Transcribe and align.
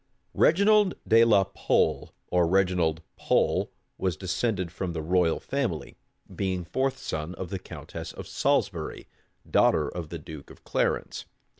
Reginald 0.33 0.95
de 1.07 1.23
la 1.23 1.43
Pole, 1.43 2.11
or 2.31 2.47
Reginald 2.47 3.03
Pole, 3.17 3.71
was 3.99 4.17
descended 4.17 4.71
from 4.71 4.93
the 4.93 5.01
royal 5.03 5.39
family, 5.39 5.95
being 6.35 6.65
fourth 6.65 6.97
son 6.97 7.35
of 7.35 7.51
the 7.51 7.59
countess 7.59 8.11
of 8.11 8.25
Salisbury, 8.25 9.07
daughter 9.47 9.87
of 9.87 10.09
the 10.09 10.17
duke 10.17 10.49
of 10.49 10.63
Clarence. 10.63 11.25